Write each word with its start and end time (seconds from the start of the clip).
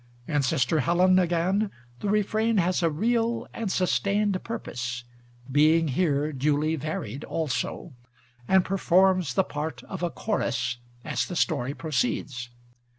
In 0.27 0.41
Sister 0.41 0.79
Helen 0.79 1.19
again, 1.19 1.69
the 1.99 2.09
refrain 2.09 2.57
has 2.57 2.81
a 2.81 2.89
real, 2.89 3.45
and 3.53 3.71
sustained 3.71 4.43
purpose 4.43 5.03
(being 5.51 5.89
here 5.89 6.33
duly 6.33 6.75
varied 6.75 7.23
also) 7.23 7.93
and 8.47 8.65
performs 8.65 9.35
the 9.35 9.43
part 9.43 9.83
of 9.83 10.01
a 10.01 10.09
chorus, 10.09 10.79
as 11.05 11.27
the 11.27 11.35
story 11.35 11.75
proceeds. 11.75 12.49